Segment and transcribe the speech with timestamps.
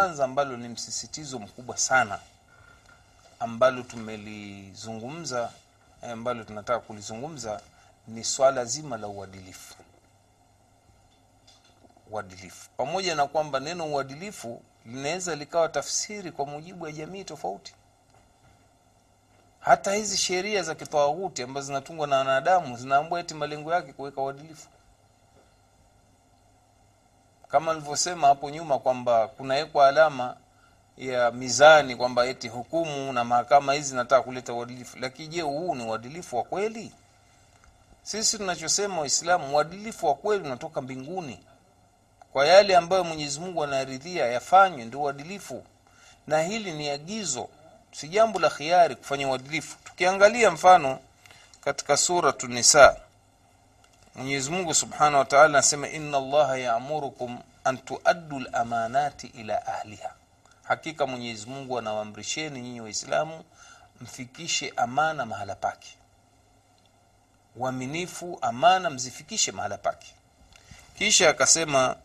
[0.00, 2.18] kwanza ambalo ni msisitizo mkubwa sana
[3.40, 5.52] ambalo tumelizungumza
[6.02, 7.60] eh, ambalo tunataka kulizungumza
[8.08, 9.74] ni swala zima la uadilifu.
[12.10, 12.70] Uadilifu.
[12.76, 17.74] Pamoja na kwamba neno uadilifu linaweza likawa tafsiri kwa mujibu wa jamii tofauti.
[19.60, 24.68] Hata hizi sheria za kitawaghuti ambazo zinatungwa na wanadamu zinaambua eti malengo yake kuweka uadilifu
[27.50, 30.36] kama nilivyosema hapo nyuma kwamba kunawekwa alama
[30.98, 34.98] ya mizani kwamba eti hukumu na mahakama hizi nataka kuleta uadilifu.
[34.98, 36.92] Lakini je huu ni uadilifu wa kweli?
[38.02, 41.40] Sisi tunachosema waislamu uadilifu wa kweli unatoka mbinguni.
[42.32, 45.64] Kwa yale ambayo mwenyezi mungu anaridhia yafanywe ndio uadilifu.
[46.26, 47.48] Na hili ni agizo
[47.92, 49.76] si jambo la khiari kufanya uadilifu.
[49.84, 50.98] Tukiangalia mfano
[51.64, 52.96] katika suratu nisa
[54.14, 60.14] mwenyezi mungu subhanahu wa taala anasema inna allaha yaamurukum an tuaddu lamanati ila ahliha.
[60.62, 63.44] Hakika mwenyezi mungu anawaamrisheni nyinyi waislamu
[64.00, 65.88] mfikishe amana mahala pake.
[67.56, 70.14] Uaminifu amana mzifikishe mahala pake.
[70.98, 71.96] Kisha akasema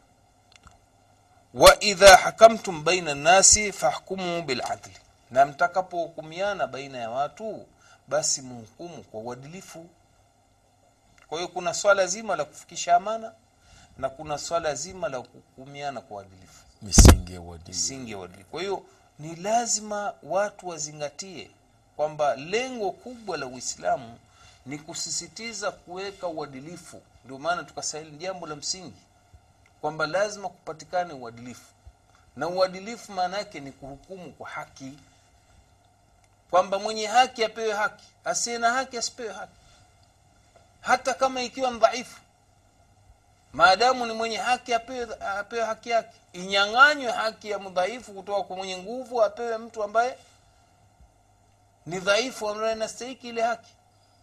[1.54, 4.98] waidha hakamtum baina nasi fahkumu biladli.
[5.32, 7.66] Na mtakapohukumiana baina ya watu
[8.08, 9.86] basi muhukumu kwa uadilifu
[11.28, 13.32] kwa hiyo kuna swala zima la kufikisha amana
[13.98, 16.64] na kuna swala zima la kuhukumiana kwa uadilifu.
[16.82, 17.70] Misingi ya uadilifu.
[17.82, 18.50] Misingi ya uadilifu.
[18.50, 18.84] Kwa hiyo
[19.20, 21.50] ni lazima watu wazingatie
[21.96, 24.18] kwamba lengo kubwa la uislamu
[24.66, 27.02] ni kusisitiza kuweka uadilifu.
[27.26, 29.02] Ndio maana tukasahili jambo la msingi
[29.82, 31.72] kwamba lazima kupatikane uadilifu.
[32.36, 34.92] Na uadilifu maana yake ni kuhukumu kwa haki.
[36.50, 38.04] Kwamba mwenye haki apewe haki.
[38.26, 39.54] Asiye na haki asipewe haki
[40.86, 42.20] hata kama ikiwa mdhaifu
[43.54, 45.08] maadamu ni mwenye haki apewe,
[45.66, 46.18] haki yake.
[46.34, 50.18] Inyang'anywe haki ya mdhaifu kutoka kwa mwenye nguvu apewe mtu ambaye
[51.86, 53.72] ni dhaifu ambaye anastahiki ile haki.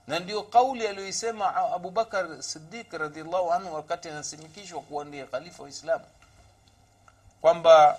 [0.06, 6.00] Na ndio kauli aliyoisema abubakar sidiq radiallahu anhu wakati anasimikishwa kuwa ndiye khalifa wa
[7.40, 7.98] kwamba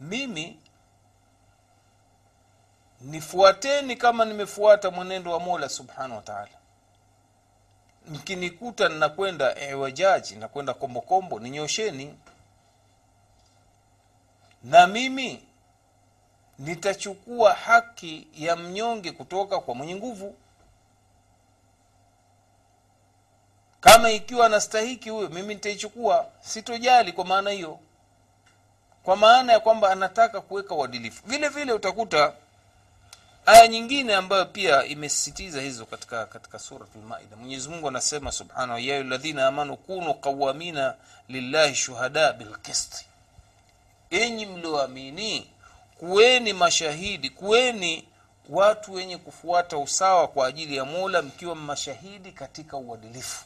[0.00, 0.60] mimi
[3.00, 6.22] nifuateni kama nimefuata mwenendo wa mola subhanahu wa
[8.06, 12.14] mkinikuta ninakwenda ewajaji nakwenda kombokombo ninyosheni.
[14.64, 15.42] Na mimi
[16.58, 20.34] nitachukua haki ya mnyonge kutoka kwa mwenye nguvu.
[23.80, 26.26] Kama ikiwa anastahiki huyo mimi nitaichukua.
[26.40, 27.78] Sitojali kwa maana hiyo.
[29.02, 31.22] Kwa maana ya kwamba anataka kuweka uadilifu.
[31.26, 32.32] Vile vile utakuta
[33.46, 39.46] aya nyingine ambayo pia imesisitiza hizo katika katika suratul maida mwenyezi anasema subhanahu ya ladhina
[39.46, 40.94] amanu kunu qawamina
[41.28, 43.06] lillahi shuhada bilqisti
[44.10, 45.50] enyi mlioamini
[45.98, 48.08] kuweni mashahidi kuweni
[48.48, 53.44] watu wenye kufuata usawa kwa ajili ya mola mkiwa mashahidi katika uadilifu.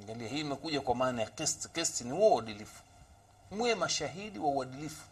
[0.00, 2.82] Angalia hii imekuja kwa maana ya kisti kisti ni huo uadilifu.
[3.50, 5.02] Mwe mashahidi wa uadilifu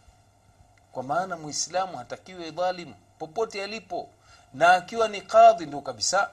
[0.96, 4.08] kwa maana muislamu hatakiwe dhalimu popote alipo.
[4.54, 6.30] Na akiwa ni kadhi ndio kabisa.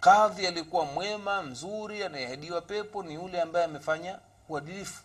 [0.00, 4.18] Kadhi alikuwa mwema mzuri anayeahidiwa pepo ni yule ambaye amefanya
[4.48, 5.02] uadilifu.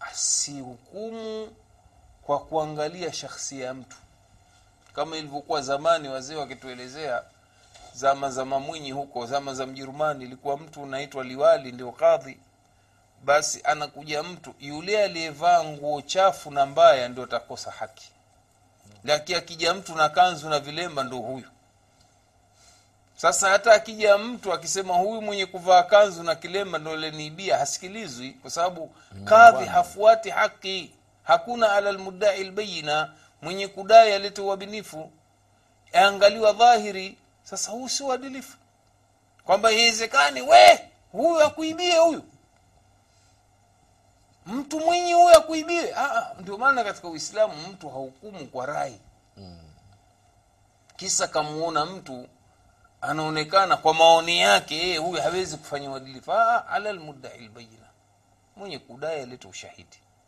[0.00, 1.52] Asihukumu
[2.22, 3.96] kwa kuangalia shakhsia ya mtu.
[4.94, 7.22] Kama ilivyokuwa zamani wazee wakituelezea
[7.94, 12.38] zama za mamwinyi huko zama za mjerumani ilikuwa mtu unaitwa liwali ndio kadhi
[13.24, 18.08] basi anakuja mtu yule aliyevaa nguo chafu na mbaya ndio atakosa haki.
[19.04, 21.48] Lakini akija mtu na kanzu na vilemba ndo huyu.
[23.16, 28.50] Sasa hata akija mtu akisema huyu mwenye kuvaa kanzu na kilemba ndo leniibia hasikilizwi kwa
[28.50, 30.90] sababu kadhi hafuati haki.
[31.22, 33.12] Hakuna ala lmudai lbayina
[33.42, 35.10] mwenye kudai alete uaminifu.
[35.94, 37.18] Aangaliwa dhahiri.
[37.42, 38.56] Sasa huu si uadilifu.
[39.44, 42.22] Kwamba iwezekani we huyu akuibie huyu
[44.64, 45.94] mtu mwinyi huyo akuibie.
[46.40, 49.00] Ndio maana katika uislamu mtu hahukumu kwa rai.
[49.36, 49.58] Mm.
[50.96, 52.28] kisa kamuona mtu
[53.00, 56.32] anaonekana kwa maoni yake yeye huyu hawezi kufanya uadilifu.
[56.32, 57.86] Ala lmudai lbayina
[58.56, 59.98] mwenye kudai alete ushahidi